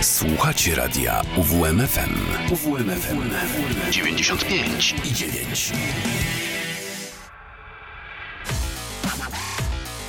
[0.00, 2.14] Słuchacie radia UWMFM.
[2.52, 3.30] UWMFM
[3.90, 5.72] 95 i 9.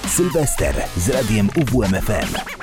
[0.08, 2.59] Sylwester z radiem UWMFM.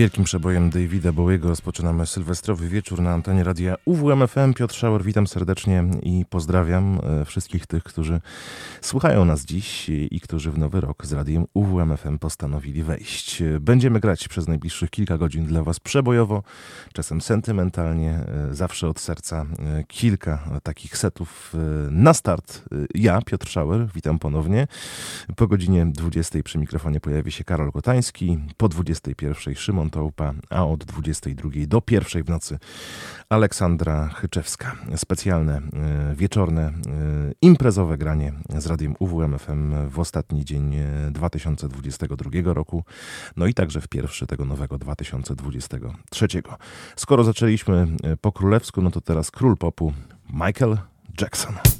[0.00, 4.54] Wielkim przebojem Davida Bowiego rozpoczynamy sylwestrowy wieczór na antenie radia UWMFM.
[4.54, 8.20] Piotr Szauer, witam serdecznie i pozdrawiam e, wszystkich tych, którzy
[8.80, 13.42] słuchają nas dziś i którzy w nowy rok z radiem UWMFM postanowili wejść.
[13.60, 16.42] Będziemy grać przez najbliższych kilka godzin dla Was przebojowo,
[16.92, 19.46] czasem sentymentalnie, e, zawsze od serca.
[19.58, 21.54] E, kilka takich setów
[21.90, 22.64] na start.
[22.94, 24.66] Ja, Piotr Szauer, witam ponownie.
[25.36, 30.84] Po godzinie 20 przy mikrofonie pojawi się Karol Kotański, po 21 Szymon Montołpa, a od
[30.84, 32.58] 22 do 1 w nocy
[33.28, 34.76] Aleksandra Chyczewska.
[34.96, 36.72] Specjalne, e, wieczorne, e,
[37.42, 40.76] imprezowe granie z radiem UWMFM w ostatni dzień
[41.10, 42.84] 2022 roku,
[43.36, 46.28] no i także w pierwszy tego nowego 2023.
[46.96, 47.86] Skoro zaczęliśmy
[48.20, 49.92] po królewsku, no to teraz król popu
[50.32, 50.78] Michael
[51.20, 51.79] Jackson.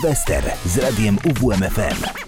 [0.00, 2.19] Sylwester z radiem UWMFM.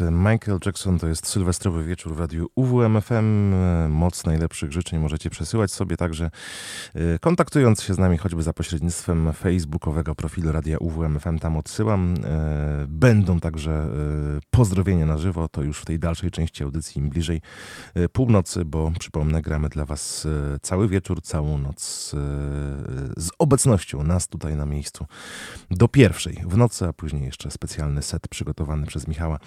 [0.00, 3.54] Michael Jackson to jest sylwestrowy wieczór w radiu UWMFM.
[3.88, 6.30] Moc najlepszych życzeń możecie przesyłać sobie także
[6.96, 11.38] y, kontaktując się z nami choćby za pośrednictwem facebookowego profilu radia UWMFM.
[11.38, 12.14] Tam odsyłam.
[12.98, 13.86] Będą także
[14.36, 15.48] y, pozdrowienia na żywo.
[15.48, 17.40] To już w tej dalszej części audycji im bliżej
[18.12, 20.26] północy, bo przypomnę, gramy dla Was
[20.62, 22.14] cały wieczór, całą noc
[23.16, 25.06] z obecnością nas tutaj na miejscu
[25.70, 29.38] do pierwszej w nocy, a później jeszcze specjalny set przygotowany przez Michała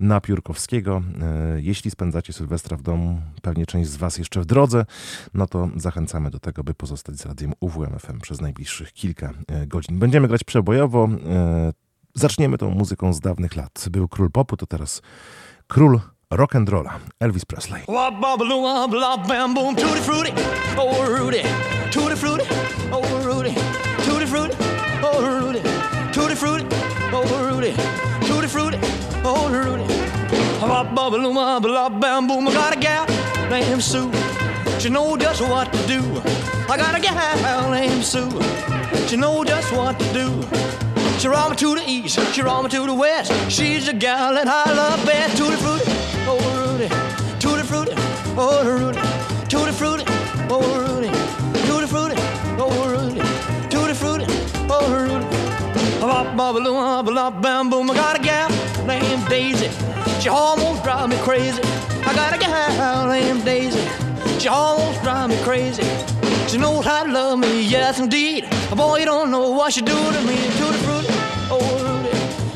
[0.00, 1.02] na Piórkowskiego.
[1.22, 4.84] E, jeśli spędzacie Sylwestra w domu, pewnie część z Was jeszcze w drodze,
[5.34, 9.98] no to zachęcamy do tego, by pozostać z radiem UWMFM przez najbliższych kilka e, godzin.
[9.98, 11.08] Będziemy grać przebojowo.
[12.18, 13.86] Zaczniemy tą muzyką z dawnych lat.
[13.90, 15.02] Był król popu, to teraz
[15.66, 16.00] król
[16.30, 17.82] rock and rolla Elvis Presley.
[34.78, 36.00] She know just what to do.
[36.68, 38.28] I got a gal named Sue.
[39.08, 40.95] She know just what to do.
[41.26, 43.32] She roll me to the east, she roll me to the west.
[43.50, 45.36] She's the gal that I love best.
[45.36, 45.82] Tutti frutti,
[46.30, 46.86] oh Rudy,
[47.40, 47.92] tutti frutti,
[48.38, 49.00] oh Rudy,
[49.48, 50.04] tutti frutti,
[50.48, 51.10] oh Rudy,
[51.66, 52.14] tutti frutti,
[52.62, 53.20] oh Rudy,
[53.68, 54.24] tutti frutti,
[54.70, 55.26] oh Rudy.
[56.00, 57.90] Bop, bop, bop, bop, bam, boom.
[57.90, 58.48] I got a gal
[58.86, 59.68] named Daisy.
[60.20, 61.60] She almost drives me crazy.
[62.06, 63.82] I got a gal named Daisy.
[64.38, 65.82] She almost drives me crazy.
[66.48, 68.48] She knows how to love me, yes indeed.
[68.74, 70.36] Boy, you don't know what she do to me.
[70.58, 71.12] Tutti frutti,
[71.50, 72.10] oh Rudy.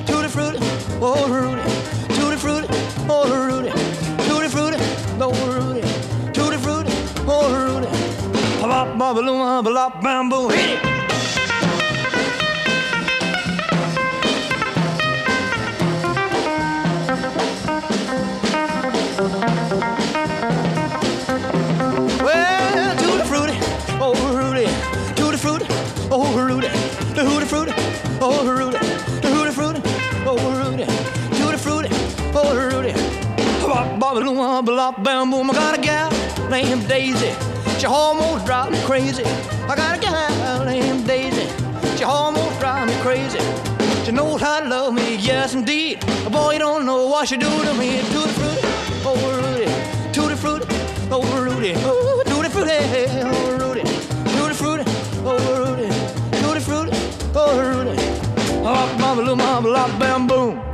[0.07, 0.59] Tutti frutti,
[1.01, 1.63] oh Rudy.
[2.15, 2.69] Tutti frutti,
[3.09, 3.71] oh Rudy.
[4.29, 4.79] Tutti frutti,
[5.21, 5.83] oh Rudy.
[6.33, 6.93] Tutti frutti,
[7.27, 7.89] oh Rudy.
[8.63, 10.51] Bop, bop, bam, boom.
[10.51, 11.00] Hit it.
[34.63, 35.51] Boom, bop, bam, boom.
[35.51, 36.11] I got a gal
[36.51, 37.33] named Daisy.
[37.79, 39.25] She almost drives me crazy.
[39.25, 41.47] I got a gal named Daisy.
[41.97, 43.39] She almost drives me crazy.
[44.05, 46.01] She knows how to love me, yes indeed.
[46.31, 48.01] Boy, you don't know what she do to me.
[48.13, 48.61] Tutti fruity,
[49.05, 49.67] oh Rudy,
[50.13, 50.67] tutti fruity,
[51.11, 53.83] oh Rudy, oh tutti fruity, oh Rudy,
[54.37, 54.85] tutti fruity,
[55.25, 56.11] oh Rudy
[57.33, 57.97] oh Rudy,
[58.65, 60.70] oh mama, little mama, bam, boom.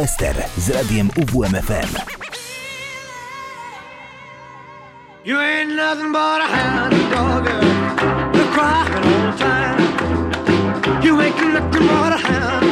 [0.00, 1.88] Sylwester z radiem UWMFM.
[5.24, 7.64] You ain't nothing but a hound dog, girl.
[8.34, 11.04] you're crying all the time.
[11.04, 12.69] You ain't nothing but a hound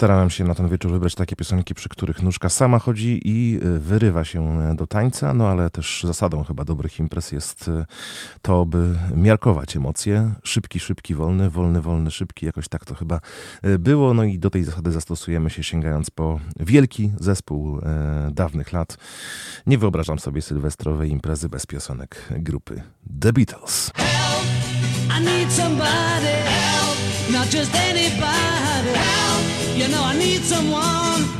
[0.00, 3.78] Starałem się na ten wieczór wybrać takie piosenki, przy których nóżka sama chodzi i y,
[3.78, 7.84] wyrywa się y, do tańca, no ale też zasadą chyba dobrych imprez jest y,
[8.42, 10.34] to, by miarkować emocje.
[10.42, 13.20] Szybki, szybki, wolny, wolny, wolny, szybki, jakoś tak to chyba
[13.78, 14.14] było.
[14.14, 17.80] No i do tej zasady zastosujemy się sięgając po wielki zespół
[18.30, 18.96] dawnych lat.
[19.66, 22.82] Nie wyobrażam sobie sylwestrowej imprezy bez piosenek grupy
[23.20, 23.92] The Beatles.
[23.94, 24.44] Help,
[25.18, 26.98] I need somebody, help,
[27.32, 29.59] not just anybody, help.
[29.76, 31.39] You know I need someone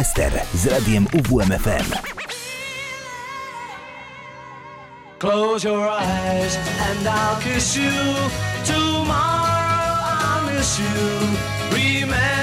[0.00, 1.84] Sylwester z radiem UWMFM.
[5.18, 7.92] Close your eyes and I'll kiss you.
[8.64, 10.88] Tomorrow I'll miss you.
[11.72, 12.39] Remember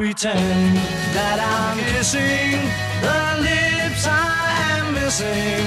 [0.00, 0.78] pretend
[1.12, 2.56] that I'm kissing
[3.04, 4.32] the lips I
[4.72, 5.66] am missing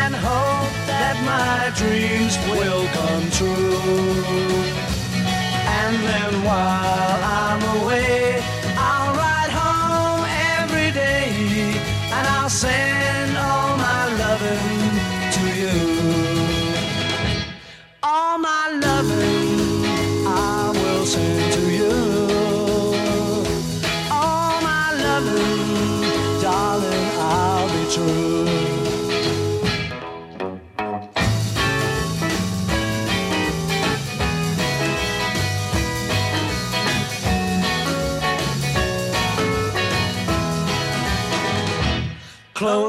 [0.00, 3.76] and hope that my dreams will come true.
[5.84, 7.05] And then why?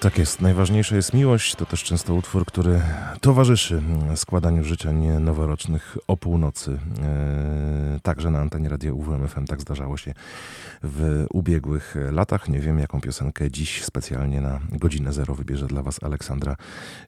[0.00, 0.40] Tak jest.
[0.40, 1.54] Najważniejsza jest miłość.
[1.54, 2.80] To też często utwór, który
[3.20, 3.82] towarzyszy
[4.14, 6.70] składaniu życzeń noworocznych o północy.
[6.70, 10.14] Eee, także na antenie radia UWMFM tak zdarzało się
[10.82, 12.48] w ubiegłych latach.
[12.48, 16.56] Nie wiem, jaką piosenkę dziś specjalnie na godzinę zero wybierze dla Was Aleksandra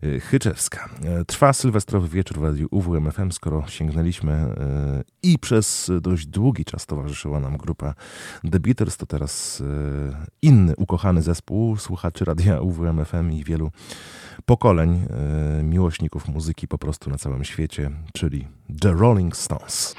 [0.03, 0.89] e, Chyczewska.
[1.05, 6.87] Eee, trwa sylwestrowy wieczór w radiu UWMFM, skoro sięgnęliśmy eee, i przez dość długi czas
[6.87, 7.95] towarzyszyła nam grupa
[8.53, 9.63] The Beatles, to teraz
[10.13, 13.71] e, inny ukochany zespół słuchaczy radia UWMFM WMFM i wielu
[14.47, 18.49] pokoleń e, miłośników muzyki po prostu na całym świecie, czyli
[18.81, 19.95] The Rolling Stones.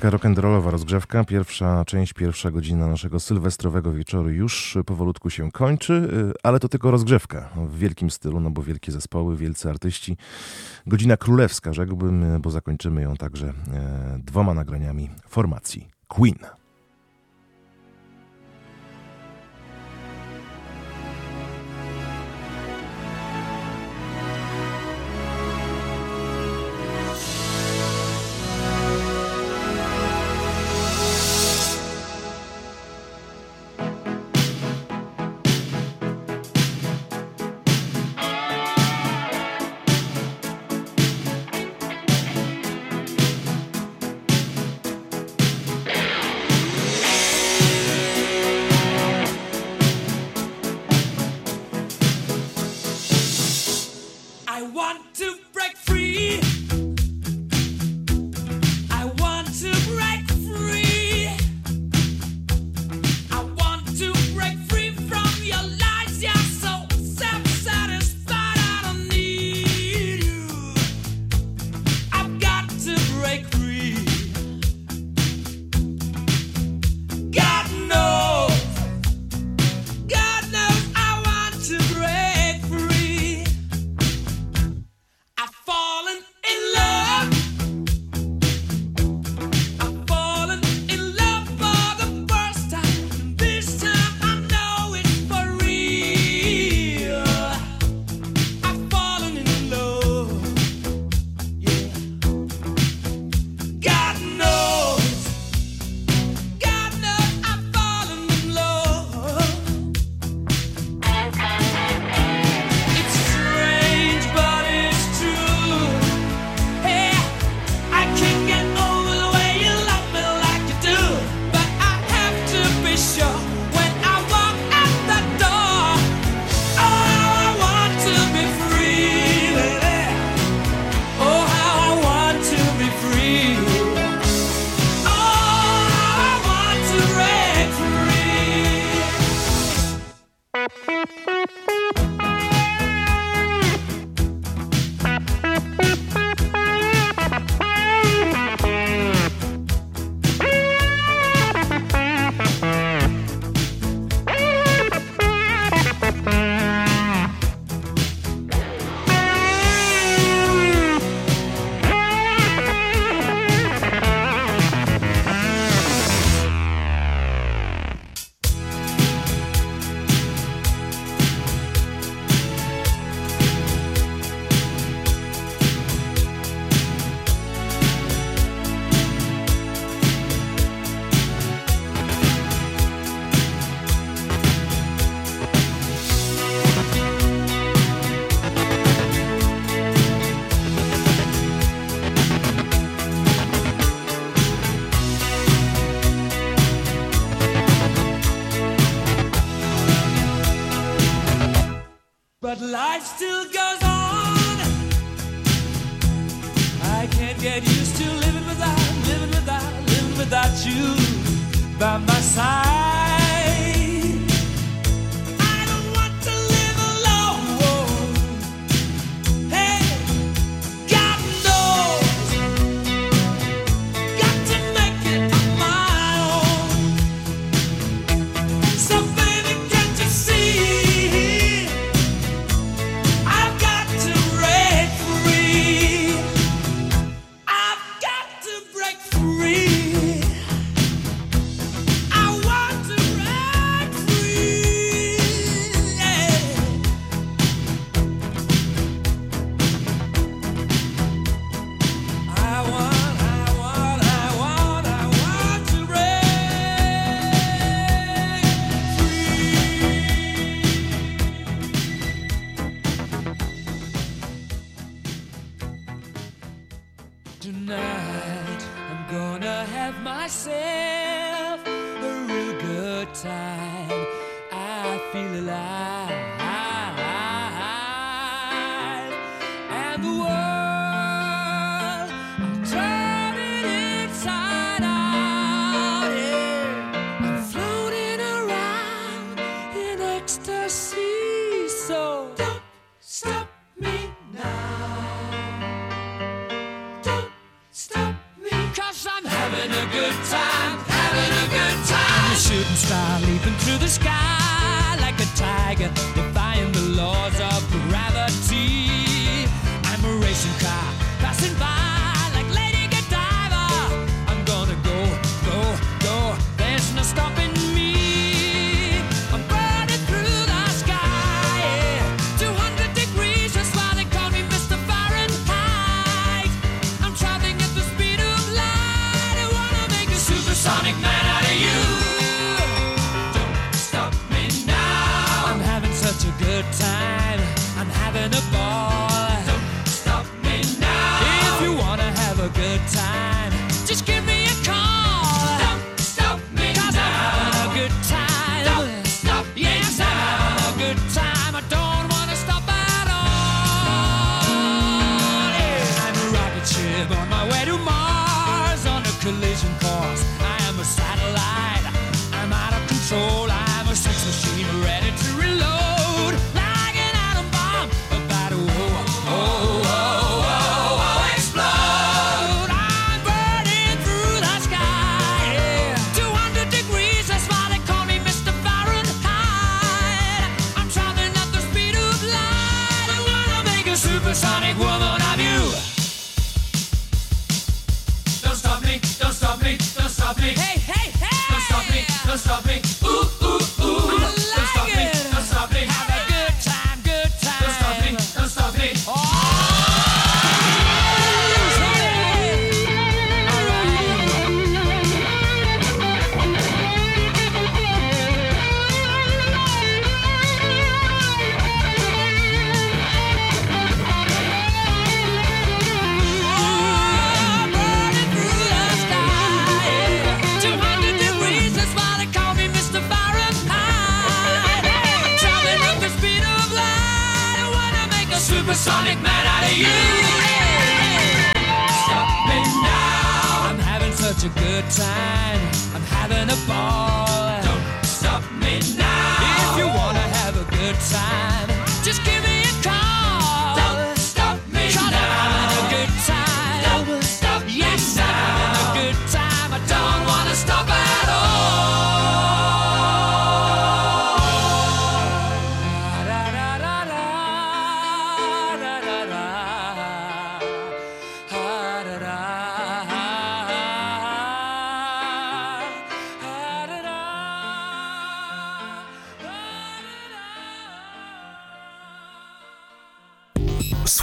[0.00, 1.24] taka rock'n'rollowa rozgrzewka.
[1.24, 6.90] Pierwsza część, pierwsza godzina naszego sylwestrowego wieczoru już powolutku się kończy, y, ale to tylko
[6.90, 10.16] rozgrzewka w wielkim stylu, no bo wielkie zespoły, wielcy artyści.
[10.86, 16.59] Godzina królewska, rzekłbym, bo zakończymy ją także e, dwoma nagraniami formacji Queen.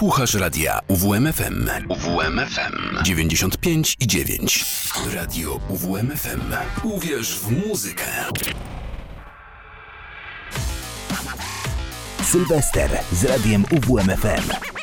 [0.07, 1.69] Słuchasz radia UWMFM.
[1.89, 4.65] UWMFM 95 i 9.
[5.13, 6.41] Radio UWMFM.
[6.83, 8.05] Uwierz w muzykę.
[12.23, 14.76] Sylwester z radiem UWMFM.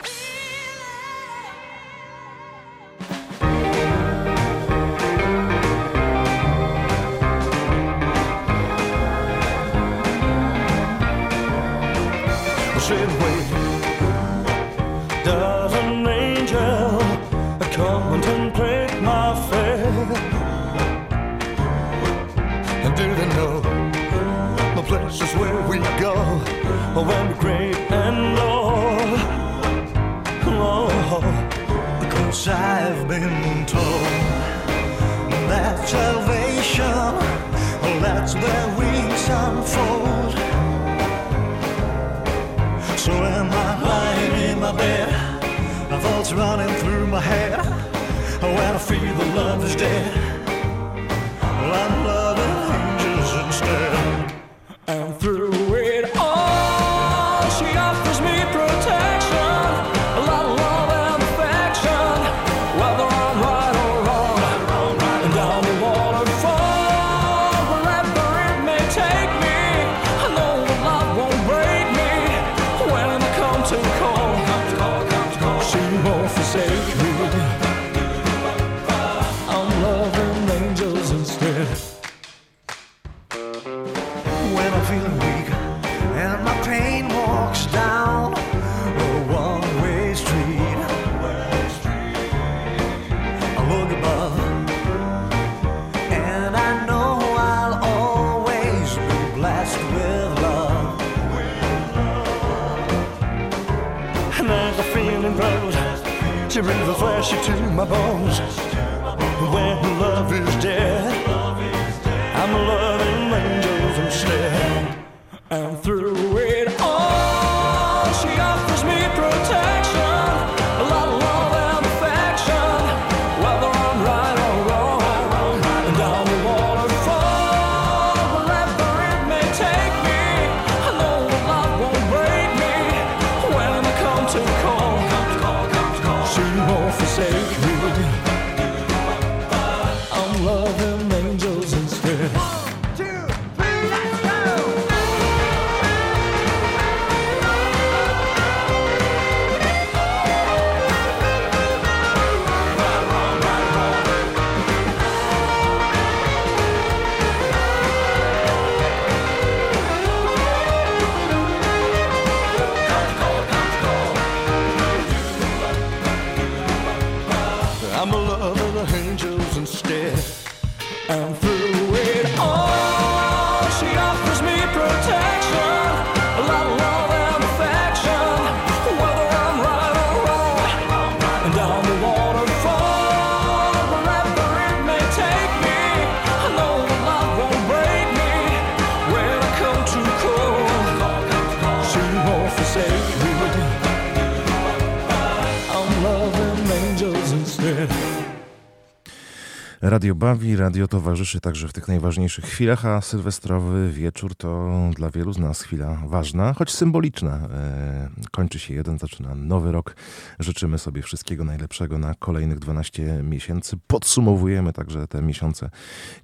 [199.94, 205.32] Radio bawi, radio towarzyszy także w tych najważniejszych chwilach, a sylwestrowy wieczór to dla wielu
[205.32, 207.36] z nas chwila ważna, choć symboliczna.
[207.36, 209.96] E, kończy się jeden, zaczyna nowy rok.
[210.38, 213.76] Życzymy sobie wszystkiego najlepszego na kolejnych 12 miesięcy.
[213.86, 215.70] Podsumowujemy także te miesiące,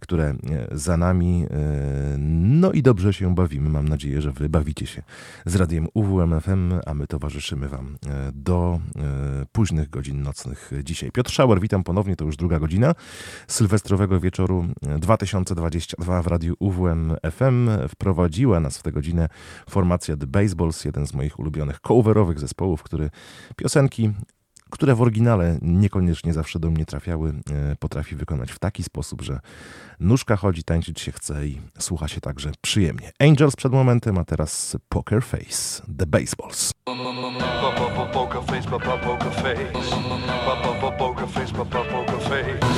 [0.01, 0.37] które e,
[0.73, 1.47] za nami.
[1.51, 1.57] E,
[2.19, 3.69] no i dobrze się bawimy.
[3.71, 5.03] Mam nadzieję, że wy bawicie się
[5.47, 7.99] z radiem UWMFM, a my towarzyszymy wam
[8.33, 8.81] do
[9.53, 11.13] późnych godzin nocnych dzisiaj.
[11.13, 12.95] Piotr Szauer, witam ponownie, to już druga godzina
[13.61, 17.69] sylwestrowego wieczoru 2022 w radiu UWM FM.
[17.89, 19.29] Wprowadziła nas w tę godzinę
[19.71, 23.11] formacja The Baseballs, jeden z moich ulubionych coverowych zespołów, który
[23.57, 24.13] piosenki
[24.71, 29.41] które w oryginale niekoniecznie zawsze do mnie trafiały, e, potrafi wykonać w taki sposób, że
[30.01, 33.13] nóżka chodzi, tańczyć się chce i słucha się także przyjemnie.
[33.19, 36.73] Angels przed momentem, a teraz Poker Face, The Baseballs.
[38.13, 39.73] Poker face, poker face.
[40.99, 42.70] Poker face, poker face.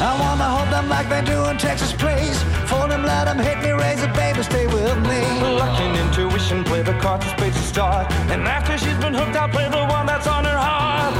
[0.00, 2.40] I wanna hold them like they do in Texas, please.
[2.70, 5.22] For them, let them hit me, raise it, baby, stay with me.
[5.58, 8.12] Luck and intuition play the cards of spades to start.
[8.30, 11.14] And after she's been hooked, I'll play the one that's on her heart.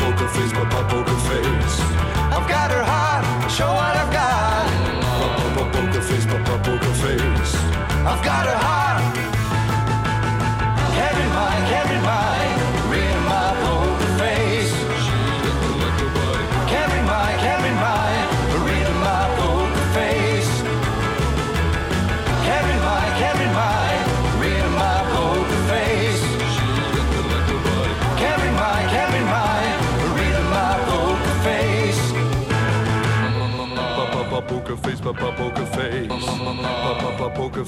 [0.00, 1.76] Poker face, poker face.
[2.32, 4.64] I've got her heart, show what I've got.
[5.72, 7.54] Poker face, poker face.
[8.08, 8.81] I've got her heart.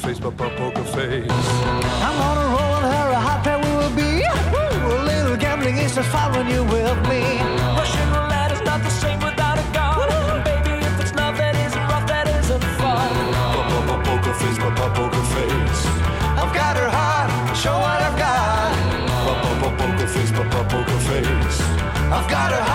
[0.04, 1.48] Poker face, poker face.
[2.04, 4.20] I'm on a roll and her a hot pair we will be.
[4.52, 7.40] Woo, a little gambling is just fun when you're with me.
[7.72, 10.44] Russian roulette is not the same without a gun.
[10.44, 13.08] Baby, if it's love that isn't rough, that isn't fun.
[14.04, 15.82] Poker face, poker face.
[16.36, 18.76] I've got her heart, show what I've got.
[19.78, 21.60] Poker face, poker face.
[22.12, 22.73] I've got her heart.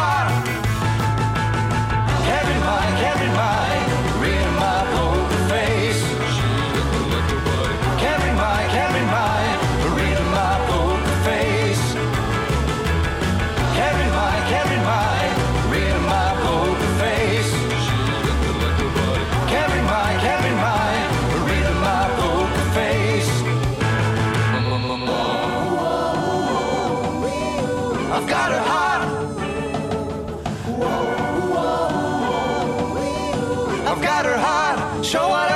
[35.10, 35.49] 骄傲。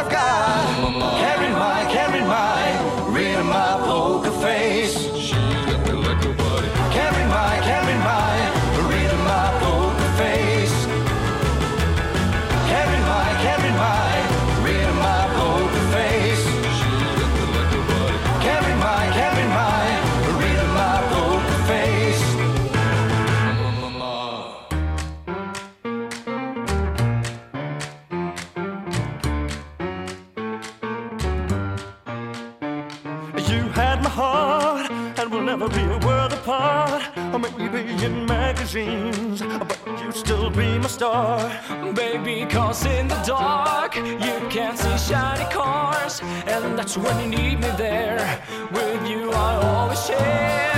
[36.43, 37.03] Apart.
[37.33, 41.39] Or maybe in magazines, but you still be my star.
[41.93, 47.59] Baby, cause in the dark you can't see shiny cars, and that's when you need
[47.59, 48.41] me there.
[48.71, 50.72] With you, I always share.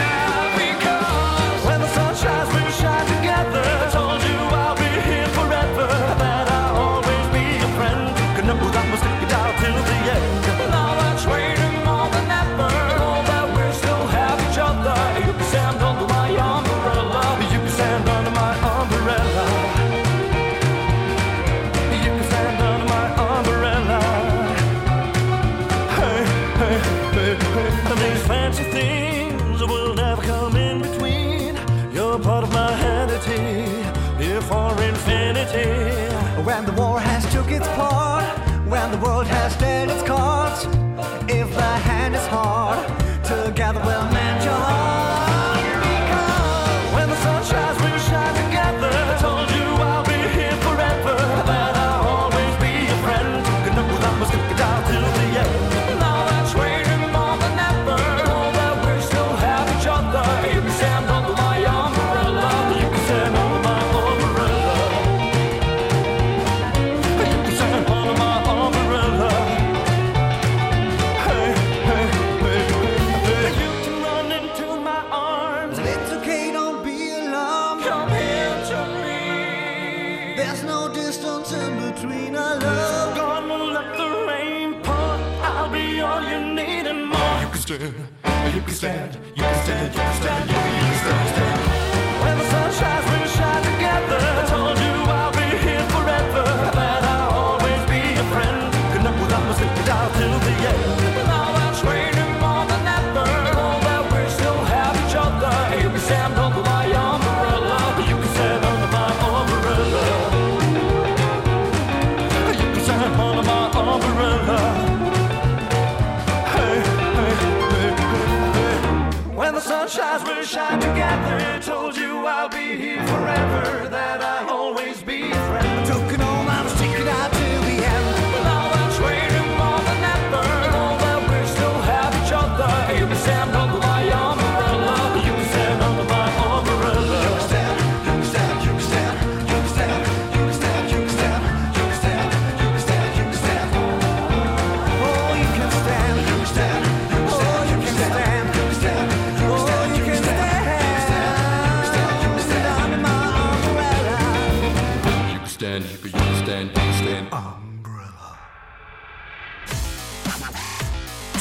[120.86, 121.15] together.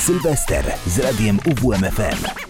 [0.04, 2.43] Sylwester z radiem UWMFM.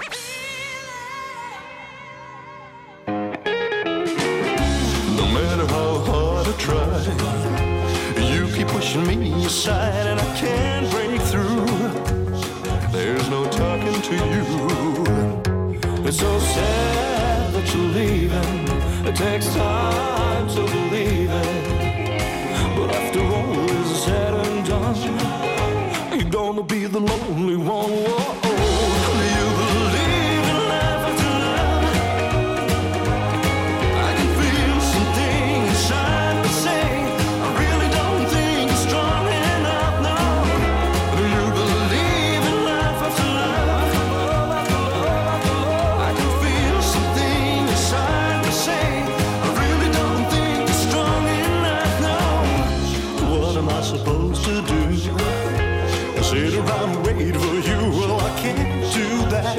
[57.04, 57.78] wait for you.
[57.98, 59.56] Well, I can't do that.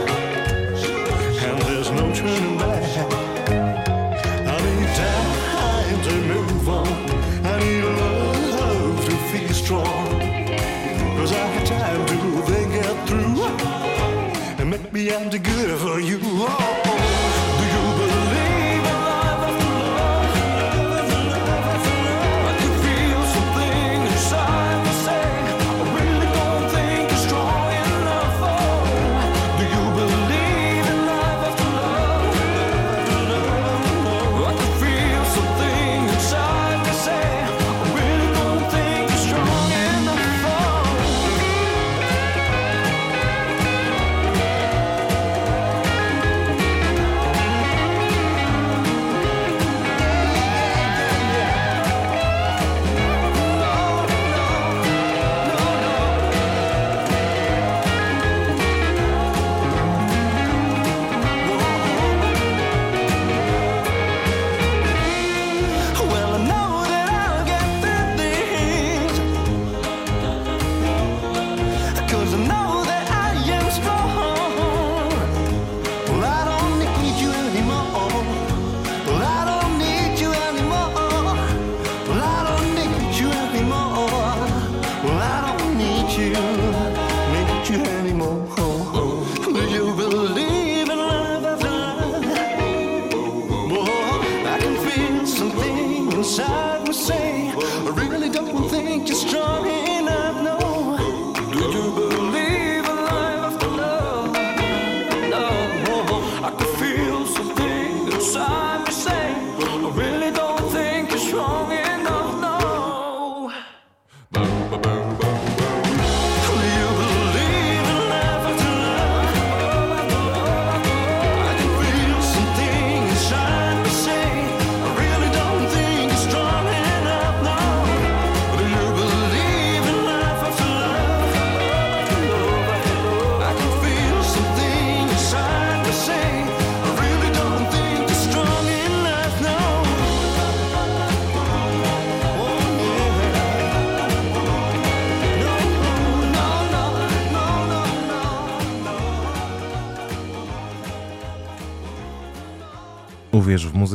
[1.48, 2.84] And there's no turning back.
[4.54, 6.88] I need time to move on.
[7.46, 10.20] I need love to feel strong.
[11.18, 12.18] Cause I have time to
[12.52, 13.44] think it through.
[14.60, 16.20] And maybe I'm too good for you.
[16.24, 16.85] Oh.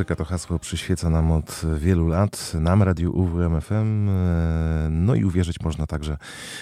[0.00, 4.08] Muzykę to hasło przyświeca nam od wielu lat, nam Radiu UWMFM.
[4.08, 6.16] e, No i uwierzyć można także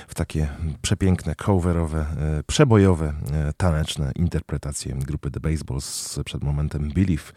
[0.09, 0.48] w takie
[0.82, 7.32] przepiękne, coverowe, e, przebojowe, e, taneczne interpretacje grupy The Baseballs przed momentem Believe,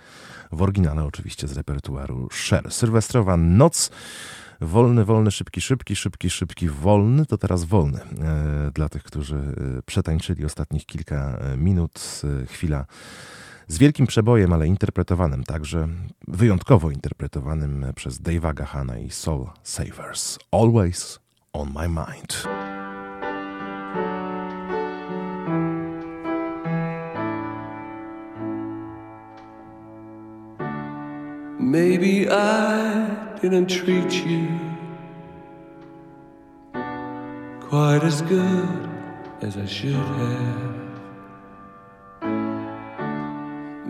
[0.51, 2.71] w oryginale oczywiście z repertuaru Cher.
[2.71, 3.91] Sylwestrowa noc.
[4.61, 7.99] Wolny, wolny, szybki, szybki, szybki, szybki, wolny, to teraz wolny.
[8.73, 9.55] Dla tych, którzy
[9.85, 12.85] przetańczyli ostatnich kilka minut, chwila
[13.71, 15.87] z wielkim przebojem, ale interpretowanym także,
[16.27, 20.39] wyjątkowo interpretowanym przez Dave'a Gahana i Soul Savers.
[20.51, 21.19] Always
[21.53, 22.47] on my mind.
[31.59, 34.47] Maybe I didn't treat you
[37.69, 38.89] quite as good
[39.41, 40.80] as I should have.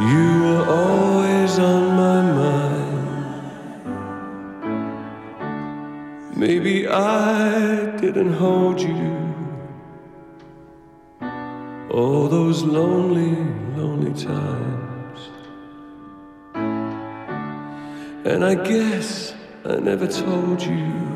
[0.00, 2.80] You were always on my mind.
[6.34, 9.34] Maybe I didn't hold you.
[11.90, 13.36] All those lonely,
[13.76, 15.20] lonely times.
[18.24, 19.34] And I guess
[19.66, 21.10] I never told you.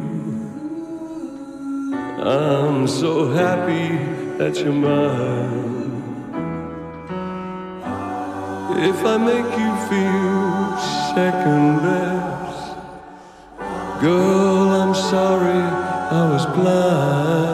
[2.21, 3.97] I'm so happy
[4.37, 5.54] that you're mine.
[8.87, 10.77] If I make you feel
[11.15, 12.77] second best,
[14.03, 15.63] girl, I'm sorry
[16.19, 17.54] I was blind.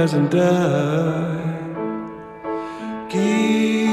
[0.00, 1.66] Hasn't died.
[3.10, 3.90] Give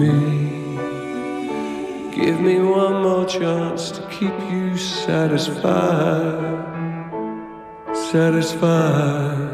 [0.00, 0.12] me,
[2.14, 5.58] give me one more chance to keep you satisfied,
[8.12, 9.45] satisfied.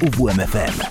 [0.00, 0.87] Z radiem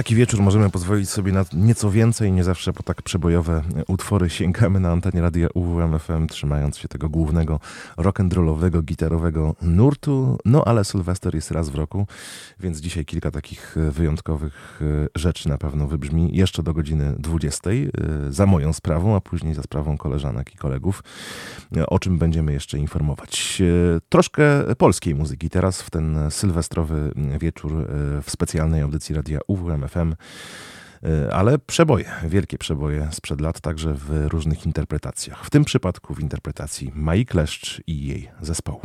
[0.00, 4.80] taki wieczór możemy pozwolić sobie na nieco więcej, nie zawsze po tak przebojowe utwory sięgamy
[4.80, 7.60] na antenie radia UWMFM, trzymając się tego głównego
[7.98, 10.38] rock'n'rollowego, gitarowego nurtu.
[10.44, 12.06] No ale Sylwester jest raz w roku,
[12.60, 17.74] więc dzisiaj kilka takich wyjątkowych e, rzeczy na pewno wybrzmi jeszcze do godziny 20 e,
[18.28, 21.02] za moją sprawą, a później za sprawą koleżanek i kolegów,
[21.76, 23.62] e, o czym będziemy jeszcze informować.
[24.08, 27.86] Troszkę polskiej muzyki teraz w ten sylwestrowy wieczór
[28.22, 29.89] w specjalnej audycji radia UWMFM.
[31.32, 35.44] Ale przeboje, wielkie przeboje sprzed lat, także w różnych interpretacjach.
[35.44, 38.80] W tym przypadku w interpretacji Mai Kleszcz i jej zespołu.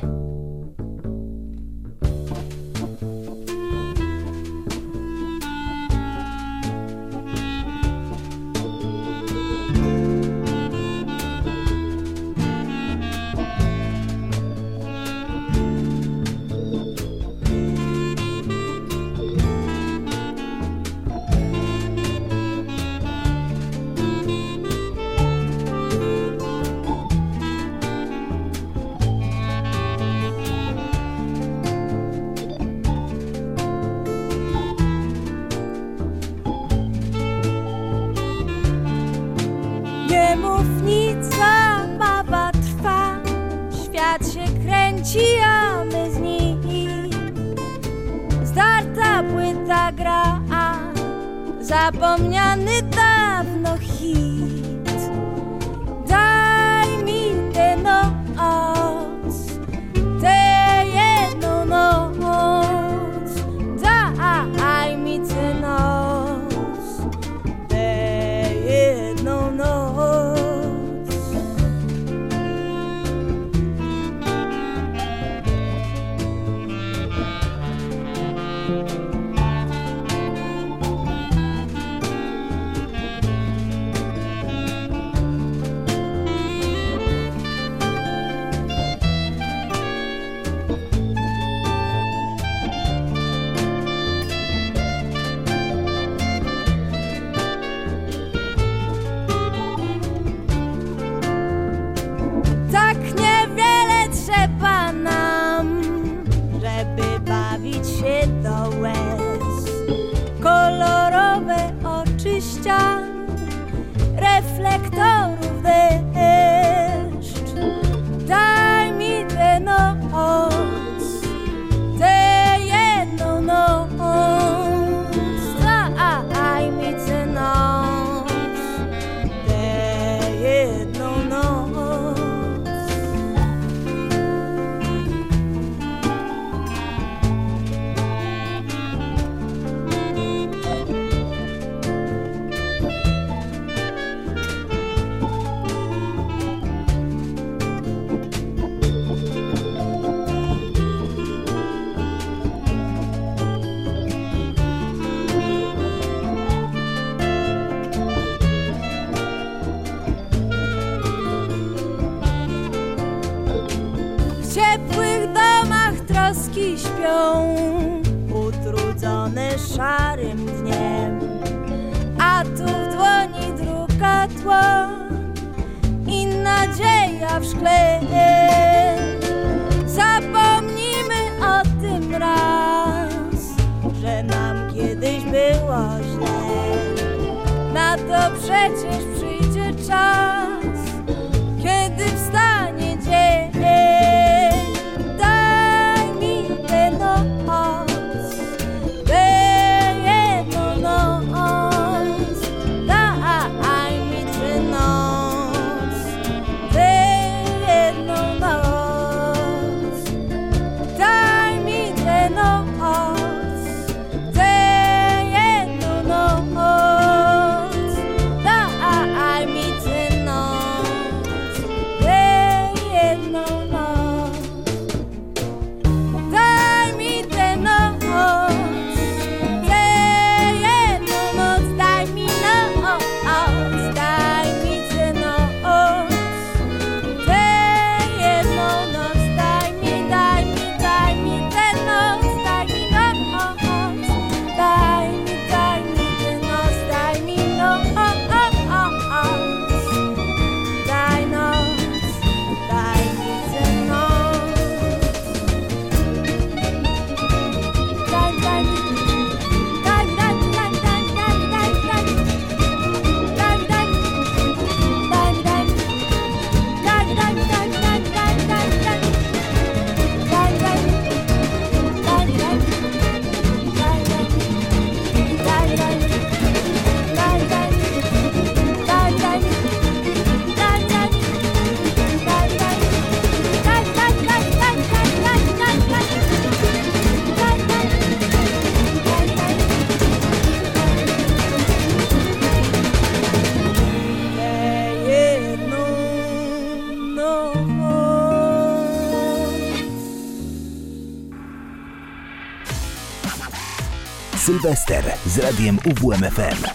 [304.76, 306.75] Sylwester z radiem UWMFM.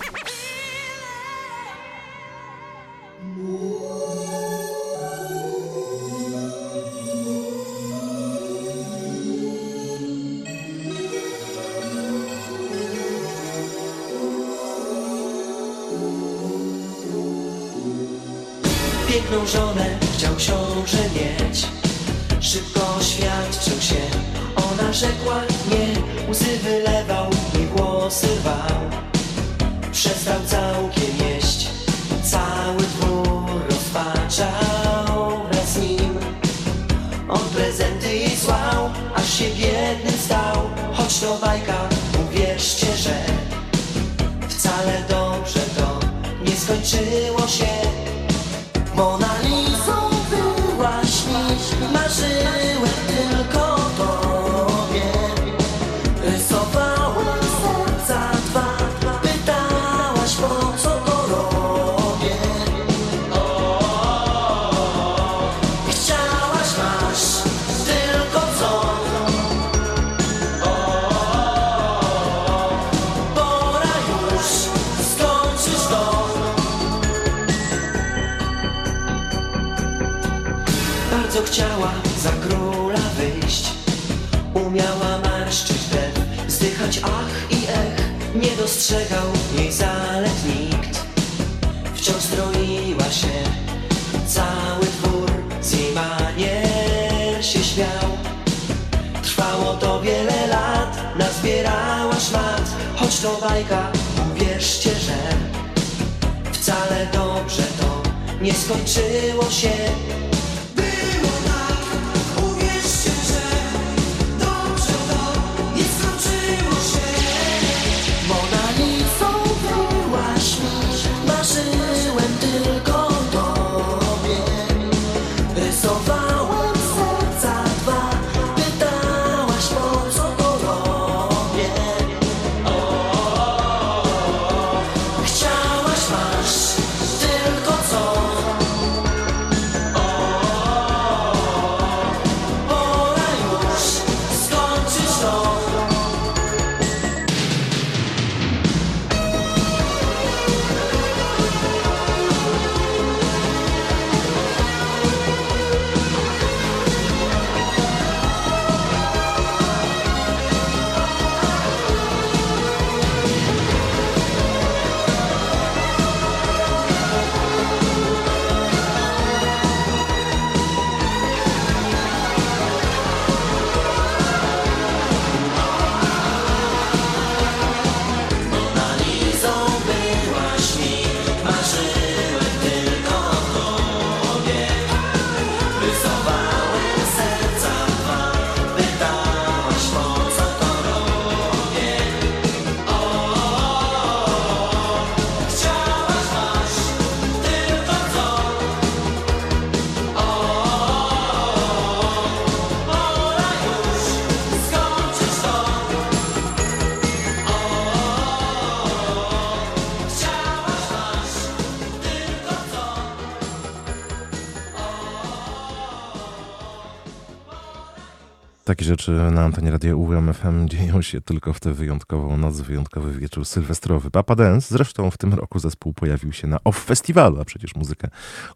[218.90, 224.10] Rzeczy na antenie radia UWMFM dzieją się tylko w tę wyjątkową noc, wyjątkowy wieczór sylwestrowy.
[224.10, 228.08] Papa Dance, zresztą w tym roku zespół pojawił się na OFF Festiwalu, a przecież muzykę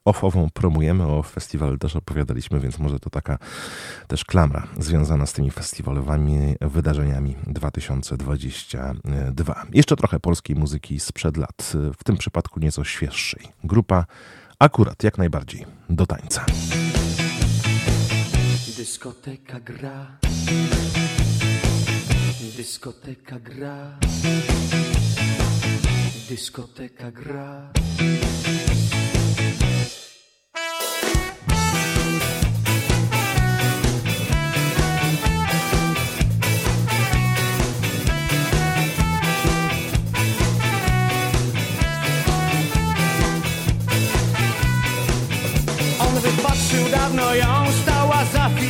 [0.05, 3.39] offową promujemy, o OFF Festiwalu też opowiadaliśmy, więc może to taka
[4.07, 9.65] też klamra związana z tymi festiwalowymi wydarzeniami 2022.
[9.73, 13.43] Jeszcze trochę polskiej muzyki sprzed lat, w tym przypadku nieco świeższej.
[13.65, 14.05] Grupa
[14.59, 16.47] akurat jak najbardziej do tańca.
[18.85, 20.19] Dyskoteka gra.
[22.57, 23.99] Dyskoteka gra.
[26.29, 27.73] Dyskoteka gra.
[45.99, 47.65] On wypatrzył dawno ją,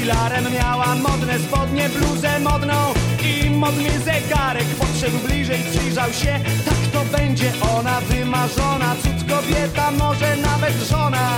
[0.05, 4.65] filarem miała modne spodnie, bluzę modną i modny zegarek.
[4.65, 7.53] Podszedł bliżej, przyjrzał się, tak to będzie.
[7.77, 11.37] Ona wymarzona Cud kobieta, może nawet żona.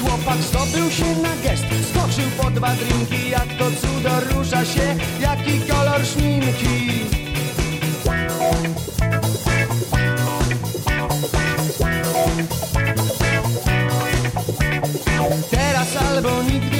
[0.00, 3.30] Chłopak zdobył się na gest, skoczył po dwa drinki.
[3.30, 7.00] Jak to cudo rusza się, jaki kolor szminki.
[15.50, 16.79] Teraz albo nigdy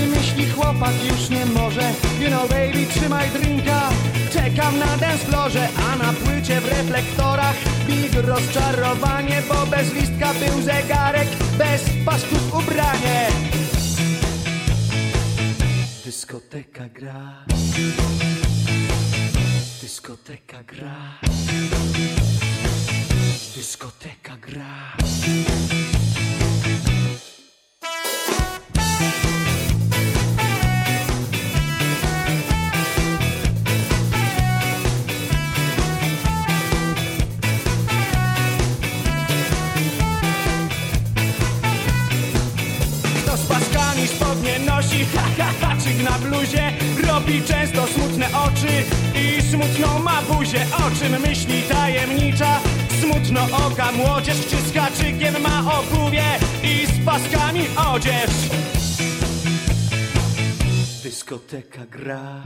[0.81, 1.93] chłopak już nie może.
[2.21, 3.91] You know baby, trzymaj drinka.
[4.33, 7.57] Czekam na dance floorze, a na płycie w reflektorach.
[7.87, 11.29] Big rozczarowanie, bo bez listka był zegarek
[11.59, 13.29] Bez pasków ubranie.
[16.05, 17.45] Dyskoteka gra.
[19.83, 21.19] Dyskoteka gra.
[23.55, 24.97] Dyskoteka gra.
[28.71, 29.50] Kto
[45.81, 46.73] haczyk na bluzie
[47.07, 48.85] Robi często smutne oczy
[49.15, 52.61] i smutną ma buzię O czym myśli tajemnicza,
[53.01, 56.25] smutno oka młodzież Czy z haczykiem ma obuwie
[56.63, 58.31] i z paskami odzież.
[61.03, 62.43] Dyskoteka gra.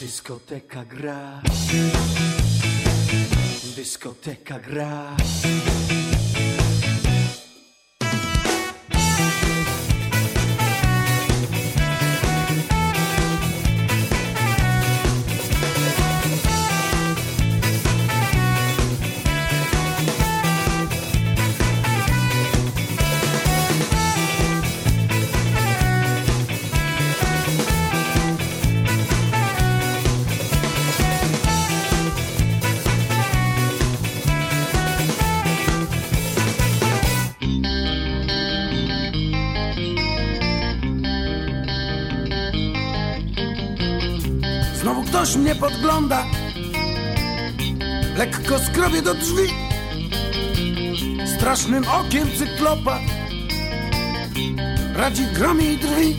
[0.00, 1.42] Dyskoteka gra.
[3.76, 5.16] Dyskoteka gra
[45.40, 46.26] mnie podgląda.
[48.16, 49.42] Lekko skrobie do drzwi.
[51.36, 53.00] Strasznym okiem cyklopa
[54.94, 56.16] Radzi gromie i drwi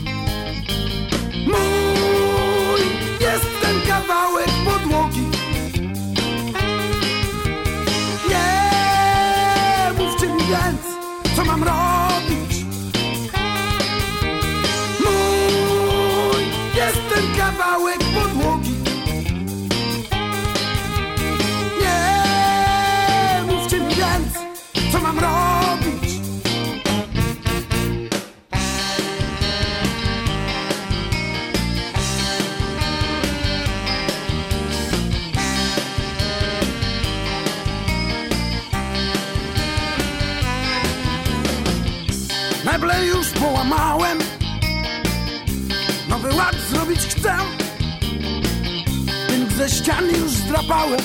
[50.72, 51.00] zdrapałem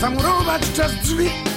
[0.00, 1.51] Zamurować czas drzwi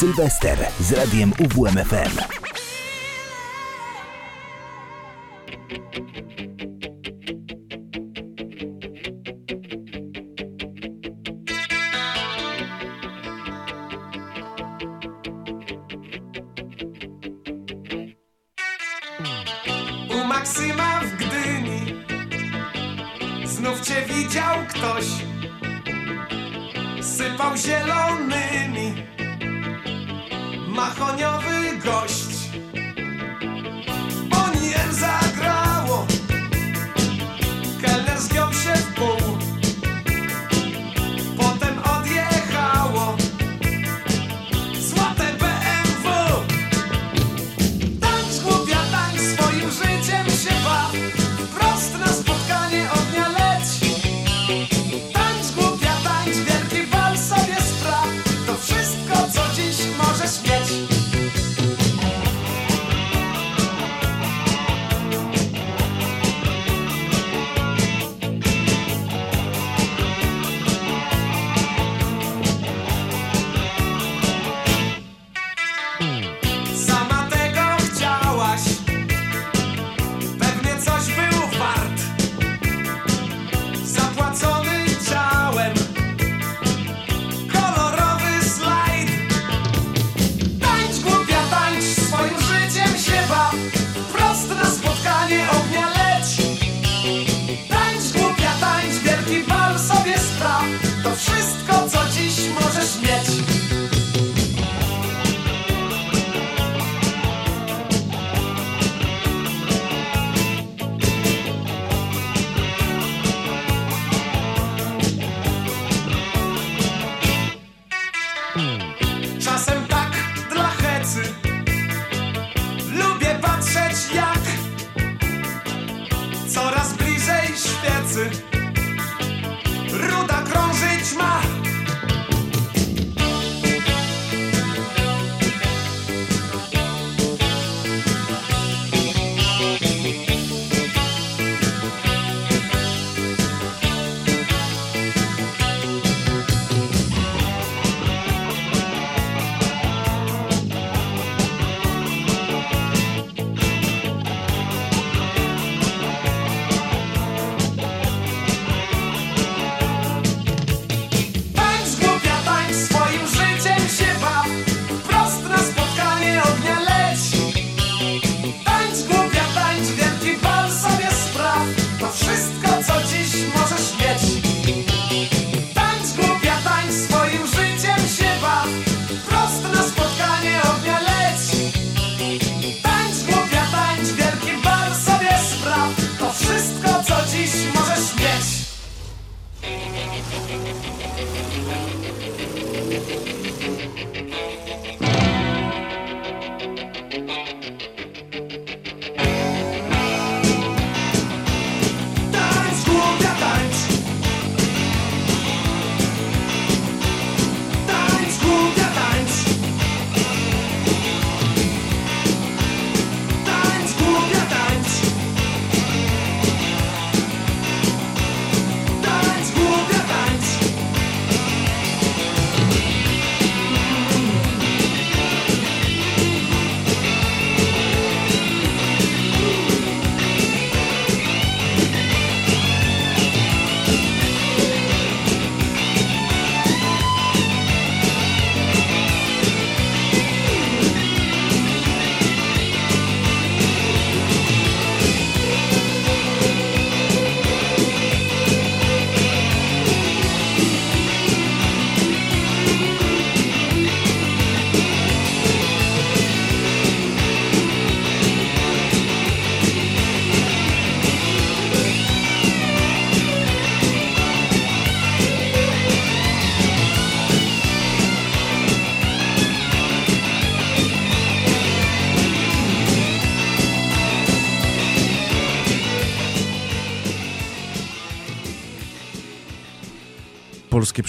[0.00, 2.45] Sylwester z radiem UWMFM.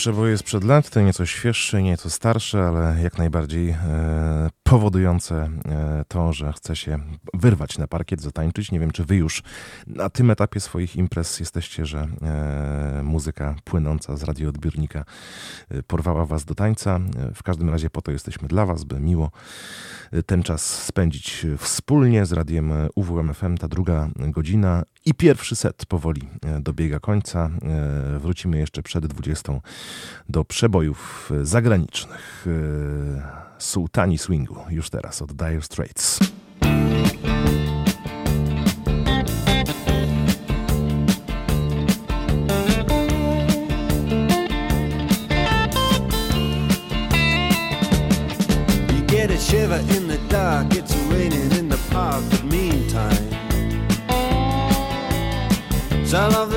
[0.07, 5.49] najświeższe, bo jest przed laty, nieco świeższe, nieco starsze, ale jak najbardziej e, powodujące e,
[6.17, 6.99] to, że chce się
[7.33, 8.71] wyrwać na parkiet, zatańczyć.
[8.71, 9.43] Nie wiem, czy wy już
[9.87, 15.05] na tym etapie swoich imprez jesteście, że e, muzyka płynąca z radioodbiornika
[15.69, 16.99] e, porwała was do tańca.
[17.29, 19.31] E, W każdym razie po to jesteśmy dla was, by miło
[20.11, 23.57] e, ten czas spędzić wspólnie z radiem UWMFM.
[23.57, 27.49] Ta druga godzina i pierwszy set powoli e, dobiega końca.
[28.15, 29.53] E, Wrócimy jeszcze przed 20
[30.29, 32.45] do przebojów e, zagranicznych.
[33.59, 36.19] Sułtani swingu już teraz od Dire Straits.
[49.39, 53.29] Shiver in the dark, it's raining in the park, but meantime.
[56.09, 56.56] The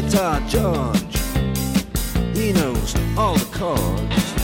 [0.00, 1.18] Guitar George.
[2.32, 4.34] He knows all the chords.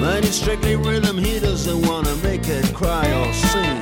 [0.00, 3.78] Mine is strictly rhythm, he doesn't wanna make it cry or sing.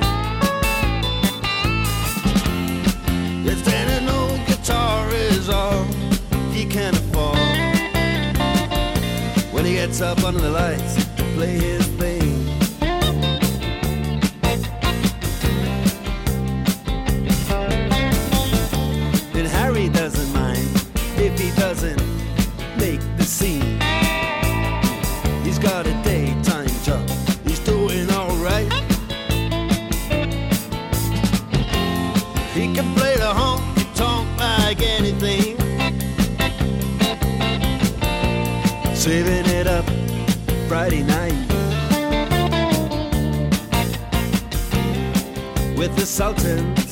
[3.46, 5.84] If then an old guitar is all
[6.52, 7.38] he can afford
[9.50, 12.09] When he gets up under the lights to play his thing
[46.20, 46.89] consultant.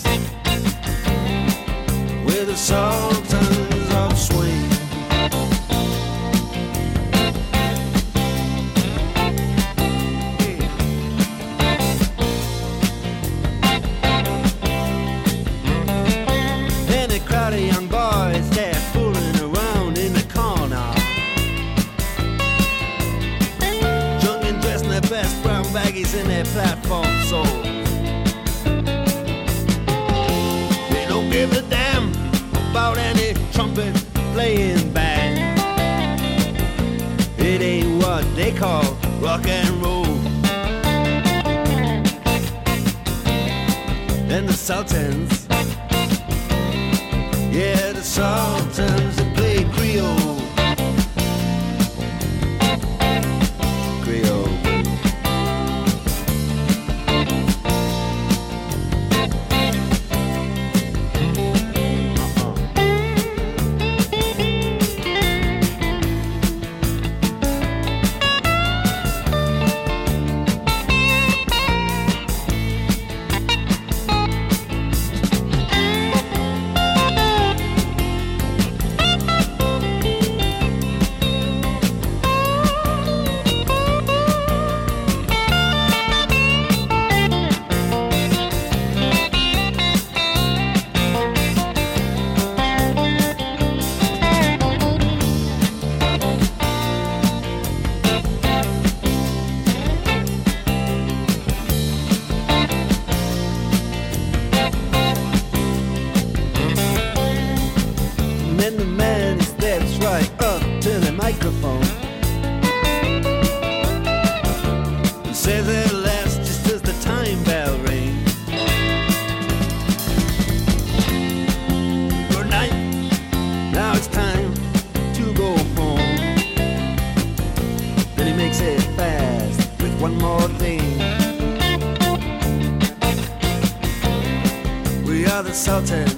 [135.68, 136.17] insulted.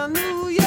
[0.00, 0.59] I knew you.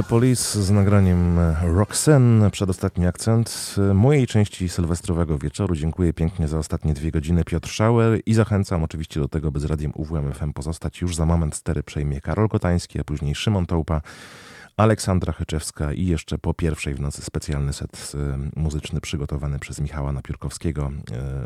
[0.00, 5.74] The Police z nagraniem Roxanne, przedostatni akcent mojej części sylwestrowego wieczoru.
[5.74, 9.64] Dziękuję pięknie za ostatnie dwie godziny Piotr Schauer i zachęcam oczywiście do tego, by z
[9.64, 11.00] radiem UWMFM pozostać.
[11.00, 14.00] Już za moment stery przejmie Karol Kotański, a później Szymon Tołpa,
[14.80, 18.12] Aleksandra Hyczewska i jeszcze po pierwszej w nocy specjalny set
[18.56, 20.92] y, muzyczny przygotowany przez Michała Napiórkowskiego.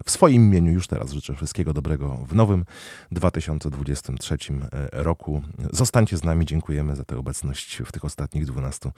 [0.00, 2.64] Y, W swoim imieniu już teraz życzę wszystkiego dobrego w nowym
[3.12, 4.36] 2023
[4.92, 5.42] roku.
[5.72, 8.90] Zostańcie z nami, dziękujemy za tę obecność w tych ostatnich 12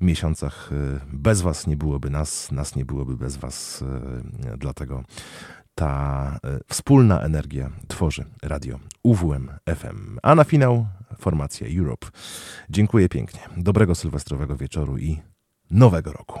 [0.00, 0.70] miesiącach.
[0.72, 5.04] Y, Bez Was nie byłoby nas, nas nie byłoby bez Was, y, dlatego
[5.74, 10.18] ta y, wspólna energia tworzy radio UWM FM.
[10.22, 10.86] A na finał
[11.18, 12.06] formacja Europe.
[12.70, 13.40] Dziękuję pięknie.
[13.56, 15.20] Dobrego sylwestrowego wieczoru i
[15.70, 16.40] nowego roku.